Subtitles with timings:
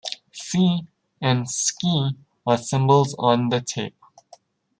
[0.31, 0.87] Si
[1.21, 1.77] and Sk
[2.47, 4.01] are symbols on the tape.